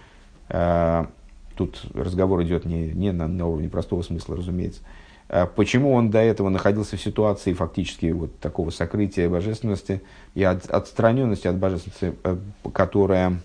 [1.57, 4.81] Тут разговор идет не, не на, на уровне простого смысла, разумеется.
[5.29, 10.03] А почему он до этого находился в ситуации фактически вот такого сокрытия божественности
[10.35, 12.37] и от, отстраненности от божественности, э,
[12.72, 13.40] которая,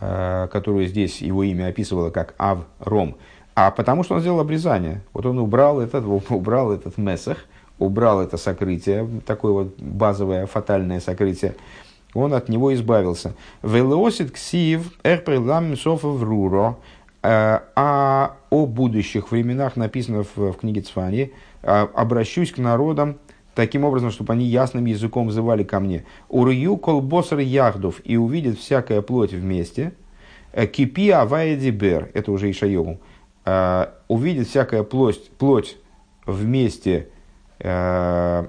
[0.00, 3.16] которую здесь его имя описывало как Ав-Ром.
[3.54, 5.02] А потому что он сделал обрезание.
[5.12, 7.46] Вот он убрал этот, убрал этот месах,
[7.78, 11.54] убрал это сокрытие, такое вот базовое фатальное сокрытие,
[12.14, 13.34] он от него избавился.
[13.62, 15.74] Велосит ксив эрприлам
[16.22, 16.76] руро.
[17.22, 21.32] Э, а о будущих временах написано в, в книге Цфани.
[21.62, 23.18] «Э, Обращусь к народам
[23.54, 26.04] таким образом, чтобы они ясным языком взывали ко мне.
[26.28, 29.92] Урью колбосар яхдов и увидит всякая плоть вместе.
[30.52, 32.10] «Э, кипи авая бер.
[32.14, 33.00] Это уже Ишайову.
[34.08, 35.76] Увидит всякая плоть, плоть
[36.24, 37.08] вместе,
[37.58, 38.48] что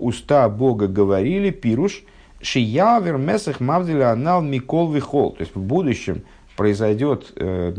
[0.00, 2.02] уста Бога говорили, пируш–
[2.44, 5.32] Шиявер Месах Мавдиля Анал Микол Вихол.
[5.32, 6.22] То есть в будущем
[6.56, 7.74] произойдет, э,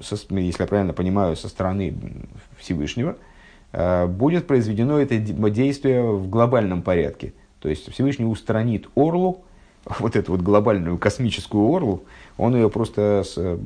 [0.00, 1.94] если я правильно понимаю, со стороны
[2.58, 3.16] Всевышнего, э,
[3.72, 7.32] будет произведено это действие в глобальном порядке.
[7.60, 9.44] То есть Всевышний устранит Орлу,
[9.98, 12.04] вот эту вот глобальную космическую Орлу,
[12.36, 13.22] он ее просто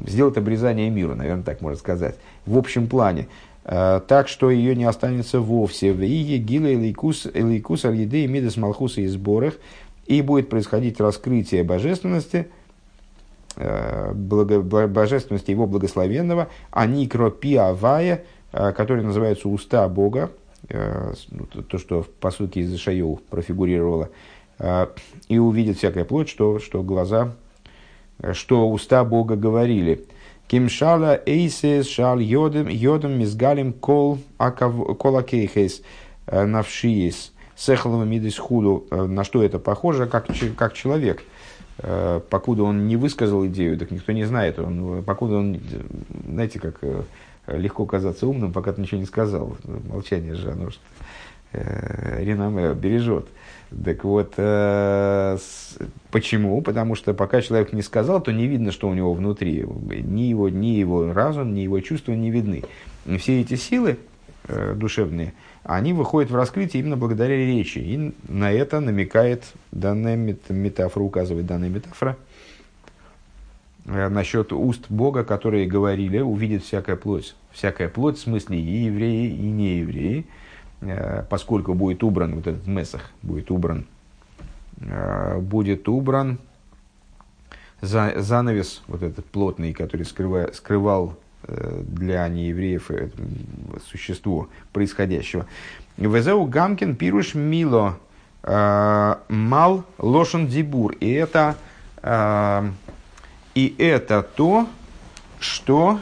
[0.06, 3.28] сделает обрезание мира, наверное, так можно сказать, в общем плане.
[3.64, 5.92] Э, так что ее не останется вовсе.
[5.92, 9.54] В Иге, Гила, Элейкус, Элейкус, Альеде, Мидас, Малхуса и сборах–
[10.06, 12.48] и будет происходить раскрытие божественности
[13.56, 17.54] благо, божественности его благословенного, они кропи
[18.54, 20.30] авая, которые называются уста Бога,
[20.70, 24.10] ну, то, что по сути из Ишайоу профигурировало,
[25.28, 27.32] и увидит всякая плоть, что, что глаза,
[28.32, 30.06] что уста Бога говорили.
[30.46, 34.18] Кимшала эйсес шал йодем йодем мизгалим кол
[34.98, 35.82] кол акейхес
[36.30, 38.86] навшиес сехалом мидис худу.
[38.90, 40.06] На что это похоже?
[40.06, 41.24] Как, как человек.
[42.30, 44.58] Покуда он не высказал идею, так никто не знает.
[44.58, 45.60] Он, покуда он,
[46.28, 46.80] знаете, как
[47.46, 49.56] легко казаться умным, пока ты ничего не сказал.
[49.88, 50.70] Молчание же, оно
[51.52, 53.26] э, реноме бережет.
[53.84, 55.78] Так вот, э, с,
[56.10, 56.60] почему?
[56.62, 59.64] Потому что пока человек не сказал, то не видно, что у него внутри.
[59.64, 62.62] Ни его, ни его разум, ни его чувства не видны.
[63.06, 63.98] И все эти силы
[64.48, 67.78] э, душевные, они выходят в раскрытие именно благодаря речи.
[67.78, 72.16] И на это намекает данная метафора, указывает данная метафора
[73.84, 77.34] насчет уст Бога, которые говорили, увидит всякая плоть.
[77.52, 80.26] Всякая плоть, в смысле и евреи, и неевреи.
[80.84, 83.86] Э, поскольку будет убран вот этот месах, будет убран,
[84.80, 86.38] э, будет убран
[87.80, 92.90] за, занавес вот этот плотный, который скрывал э, для неевреев
[93.86, 95.46] существо происходящего.
[95.96, 97.98] Везеу Гамкин пируш мило
[98.42, 100.92] мал лошен дибур.
[101.00, 101.56] И это,
[103.54, 104.66] и это то,
[105.40, 105.98] что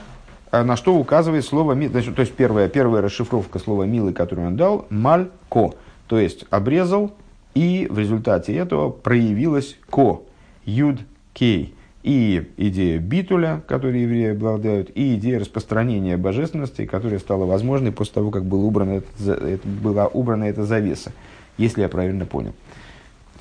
[0.53, 1.91] а на что указывает слово «мил».
[1.91, 5.75] То есть первая, первая расшифровка слова «милый», которую он дал, «маль-ко».
[6.09, 7.15] То есть обрезал,
[7.55, 10.23] и в результате этого проявилась «ко»,
[10.67, 11.75] «юд-кей».
[12.03, 18.31] И идея битуля, которой евреи обладают, и идея распространения божественности, которая стала возможной после того,
[18.31, 21.13] как был убран этот, была убрана эта завеса,
[21.57, 22.53] если я правильно понял.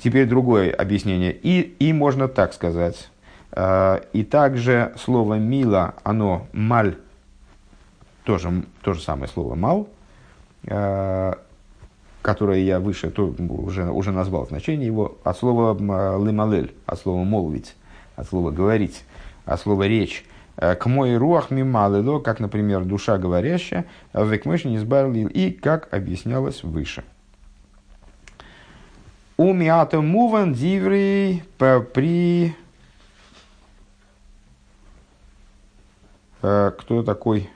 [0.02, 1.32] Теперь другое объяснение.
[1.32, 3.10] И, и можно так сказать.
[3.54, 6.96] А, и также слово «мила», оно «маль»,
[8.24, 9.88] тоже то же самое слово «мал»,
[10.66, 11.38] а,
[12.22, 15.74] которое я выше то, уже, уже назвал значение его, от слова
[16.16, 17.76] «лымалель», от слова «молвить»,
[18.16, 19.04] от слова «говорить»,
[19.44, 20.24] от слова «речь».
[20.56, 23.84] А, к мой руах мималыло, как, например, душа говорящая,
[24.14, 27.04] векмыш не избавил и как объяснялось выше.
[29.36, 32.54] У миата муван диври при
[36.42, 37.48] кто такой?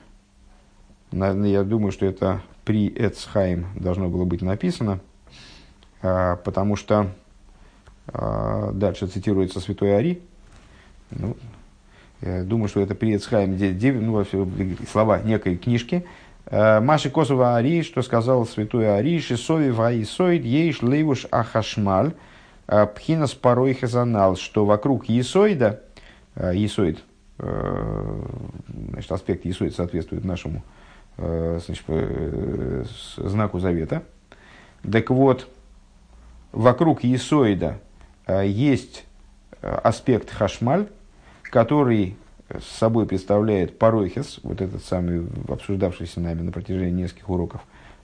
[1.11, 4.99] Я думаю, что это при Эцхайм должно было быть написано,
[6.01, 7.07] э, потому что
[8.07, 10.21] э, дальше цитируется святой Ари.
[11.11, 11.35] Ну,
[12.21, 14.25] я думаю, что это при Эцхайм, ну,
[14.91, 16.05] слова некой книжки.
[16.49, 22.13] Маши Косова Ари, что сказал святой Ари, Шисови Ваисоид, Ейш Лейвуш Ахашмаль,
[22.67, 25.81] Пхинас Порой Хазанал, что вокруг Есоида,
[26.35, 27.06] Есоид, Э,
[27.39, 30.63] значит, аспект Исуит соответствует нашему
[31.17, 32.83] э, значит, э,
[33.17, 34.03] знаку завета.
[34.89, 35.47] Так вот,
[36.51, 37.79] вокруг Есоида
[38.43, 39.05] есть
[39.61, 40.87] аспект Хашмаль,
[41.43, 42.17] который
[42.49, 47.61] с собой представляет Паройхес, вот этот самый обсуждавшийся нами на протяжении нескольких уроков,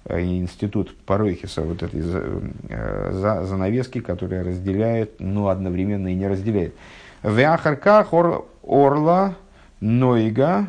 [0.10, 6.74] институт Паройхеса, вот этой занавески, которая разделяет, но одновременно и не разделяет.
[7.22, 8.04] Веахарка
[8.66, 9.36] орла
[9.80, 10.68] нойга,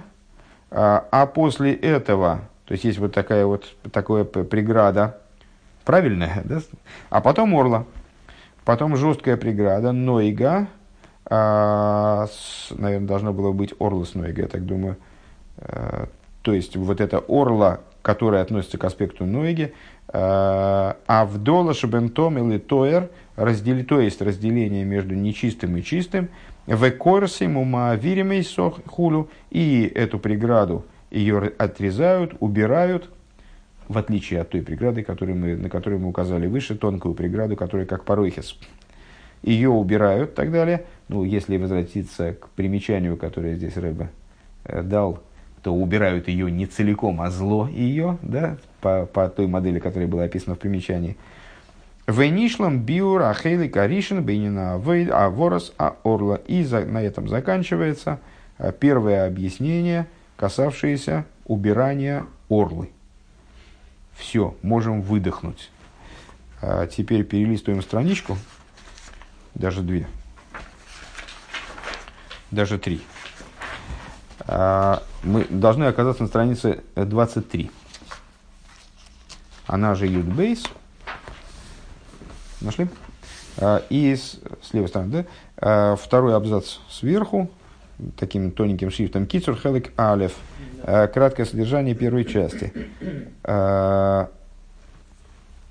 [0.71, 5.19] а, а после этого, то есть есть вот такая вот такая преграда,
[5.85, 6.61] правильная, да?
[7.11, 7.85] а потом орла,
[8.65, 10.69] потом жесткая преграда, нойга,
[11.27, 14.97] а, с, наверное, должно было быть орла с нойга, я так думаю,
[15.59, 16.09] а,
[16.43, 19.73] то есть вот это орла, которая относится к аспекту нойги,
[20.09, 26.29] а, а в дола шабентом или тоер, раздели, то есть разделение между нечистым и чистым,
[26.67, 28.47] в корсе мумаавиримей
[28.87, 33.11] хулю, и эту преграду ее отрезают, убирают,
[33.89, 37.87] в отличие от той преграды, которую мы, на которую мы указали выше, тонкую преграду, которая
[37.87, 38.59] как паройхис.
[39.43, 40.87] Ее убирают и так далее.
[41.09, 44.09] Ну, если возвратиться к примечанию, которое здесь Рэбе
[44.65, 45.23] э, дал,
[45.63, 50.25] то убирают ее не целиком, а зло ее, да, по, по той модели, которая была
[50.25, 51.17] описана в примечании–
[52.07, 56.37] Вейнишлам биур ахейли каришин бейнина а ворос а орла.
[56.37, 58.21] И за, на этом заканчивается
[58.59, 62.91] а, первое объяснение, касавшееся убирания орлы.
[64.13, 65.71] Все, можем выдохнуть.
[66.61, 68.37] А теперь перелистываем страничку,
[69.55, 70.07] даже две,
[72.51, 73.01] даже три.
[74.41, 77.71] А, мы должны оказаться на странице 23.
[79.67, 80.65] Она же Юдбейс.
[82.61, 82.89] Нашли?
[83.59, 85.25] А, и с, с левой стороны, да?
[85.57, 87.51] А, второй абзац сверху,
[88.17, 90.35] таким тоненьким шрифтом Кицур Хелек Алев.
[90.83, 92.73] Э, краткое содержание первой части.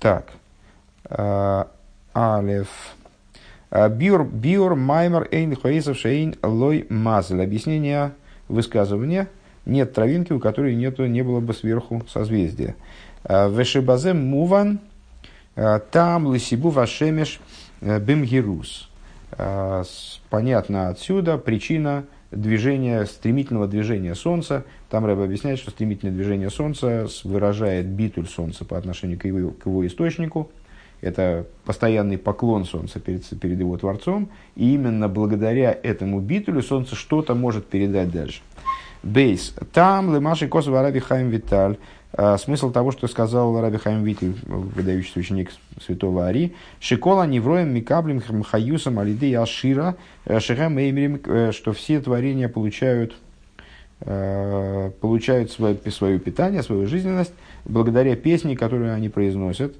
[0.00, 0.26] Так.
[2.14, 2.68] Алев.
[3.70, 7.42] Биур, биур маймер эйн хоисов шейн лой мазель.
[7.42, 8.12] Объяснение
[8.48, 9.28] высказывания.
[9.66, 12.74] Нет травинки, у которой нету, не было бы сверху созвездия.
[13.24, 14.80] Вешибазе муван
[15.54, 17.40] там лысибу вашемеш
[17.80, 18.90] бимгирус.
[20.30, 24.64] Понятно отсюда причина движения, стремительного движения Солнца.
[24.90, 29.66] Там Рэб объясняет, что стремительное движение Солнца выражает битуль Солнца по отношению к его, к
[29.66, 30.50] его источнику.
[31.00, 34.30] Это постоянный поклон Солнца перед, перед его Творцом.
[34.56, 38.40] И именно благодаря этому битулю Солнце что-то может передать дальше.
[39.02, 39.54] Бейс.
[39.72, 41.76] Там лемаши косова раби хайм виталь.
[42.16, 45.50] А, смысл того, что сказал Раби Хайм Витель, выдающийся ученик
[45.84, 52.48] святого Ари, «Шикола невроем микаблем хаюсом алиды ашира э, шехем эймерим», э, что все творения
[52.48, 53.16] получают,
[54.02, 57.32] э, получают свое, свое питание, свою жизненность
[57.64, 59.74] благодаря песне, которую они произносят.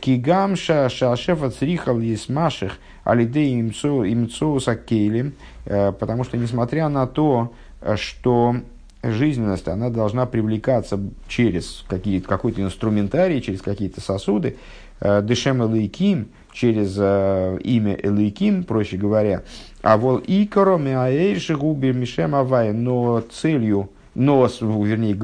[0.00, 5.34] Кигамша шашефа црихал есмаших алиды имцоуса кейлем,
[5.64, 7.52] потому что несмотря на то,
[7.96, 8.56] что
[9.02, 14.56] жизненность, она должна привлекаться через какие-то, какой-то инструментарий, через какие-то сосуды.
[15.00, 19.42] Э, Дешем Элейким, через э, имя Элейким, проще говоря.
[19.82, 25.16] А вол Икоро Губи Мишем Авай, но целью, но, вернее,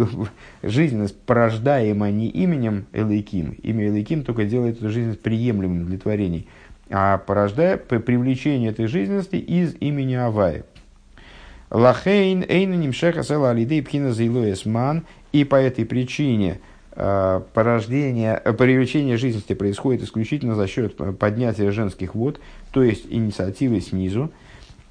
[0.62, 3.56] жизненность порождаема не именем Элейким.
[3.62, 6.48] Имя Элейким только делает эту жизненность приемлемым для творений.
[6.90, 10.64] А порождает привлечение этой жизненности из имени Авая.
[11.70, 14.14] Лахейн эйна нимшеха села алидей пхина
[14.66, 15.04] ман.
[15.32, 16.60] И по этой причине
[16.92, 22.38] э, порождение, э, привлечение жизненности происходит исключительно за счет поднятия женских вод,
[22.70, 24.30] то есть инициативы снизу.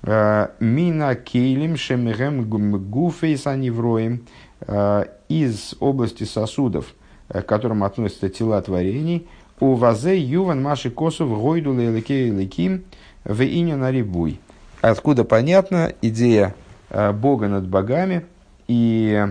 [0.01, 2.43] Э, Мина кейлем шемерем
[2.89, 4.25] гуфейс аневроем
[5.29, 6.93] из области сосудов,
[7.27, 9.27] к которым относятся тела творений,
[9.59, 12.83] у вазе юван маши косов гойду лейлеке леким
[13.25, 14.39] в иня нарибуй.
[14.81, 16.62] Откуда понятна идея Э,
[17.13, 18.25] Бога над богами
[18.67, 19.27] и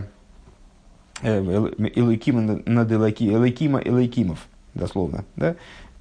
[1.23, 5.25] Элайкима над Элайки, Элайкима Элайкимов, дословно.
[5.37, 5.55] Да?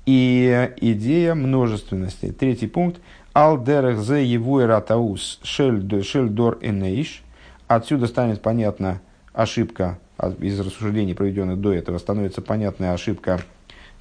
[0.05, 2.32] И идея множественности.
[2.32, 2.99] Третий пункт.
[3.34, 7.24] Алдерах зе его ратаус шельдор энейш.
[7.68, 8.99] Отсюда станет понятна
[9.32, 9.99] ошибка
[10.39, 13.41] из рассуждений, проведенных до этого, становится понятная ошибка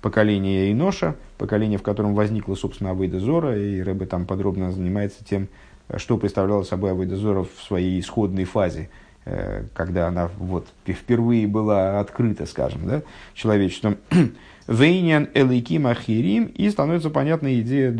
[0.02, 5.48] поколения Иноша, поколение, в котором возникла, собственно, Авейда Зора, и Рэбе там подробно занимается тем,
[5.97, 8.91] что представляла собой Авойдозора в своей исходной фазе,
[9.24, 13.03] э, когда она вот впервые была открыта, скажем, да,
[13.34, 13.97] человечеством.
[14.68, 17.93] Вейнян элейким ахирим, и становится понятна идея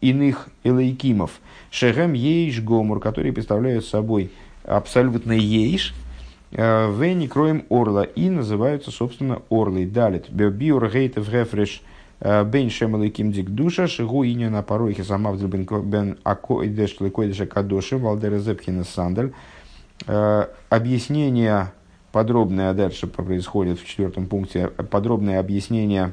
[0.00, 1.40] иных элейкимов.
[1.70, 4.30] Шехем ейш гомур, которые представляют собой
[4.64, 5.94] абсолютно ейш,
[6.50, 9.86] э, Вейни кроем орла, и называются, собственно, орлы.
[9.86, 10.30] Далит.
[10.30, 11.82] Биур гейтев рефреш
[12.20, 18.84] Бен Шемаликим Дик Душа, Шигу Иня на порохе Самавдил Бен Акоидеш Ликоидеша Кадоши, Валдера Зепхина
[18.84, 19.32] Сандаль.
[20.06, 21.72] Э, объяснение
[22.12, 26.12] подробное дальше происходит в четвертом пункте, подробное объяснение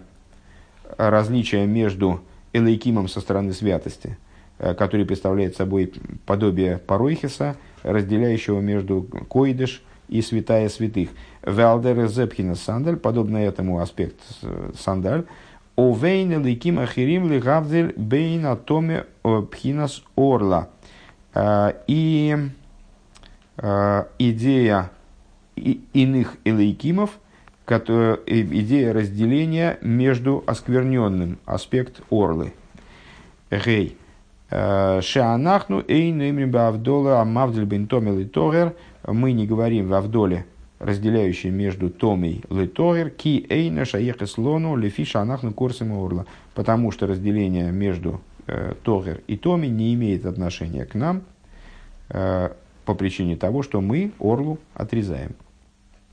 [0.97, 2.21] различия между
[2.53, 4.17] Элейкимом со стороны святости,
[4.59, 5.93] э, который представляет собой
[6.25, 11.09] подобие Паройхиса, разделяющего между Коидеш и святая святых.
[11.43, 15.25] Валдера Зепхина Сандаль, подобно этому аспект э, Сандаль,
[15.77, 20.69] Овейн ликим ахирим лигавдель бейн атоме пхинас орла.
[21.87, 22.35] И
[23.57, 24.89] а, идея
[25.55, 27.19] иных элейкимов,
[27.67, 32.53] идея разделения между оскверненным, аспект орлы.
[33.51, 33.97] Гей.
[34.49, 38.75] А, Шаанахну эйн имрим бавдола амавдель бен томел и тогер.
[39.05, 40.47] Мы не говорим в Авдоле
[40.79, 46.25] разделяющий между Томой Летогер, Ки Эйна Шаехес Лону Лефиша Анахну Курсим Орла.
[46.53, 51.23] Потому что разделение между э, Тогер и Томи не имеет отношения к нам
[52.09, 52.49] э,
[52.85, 55.35] по причине того, что мы Орлу отрезаем.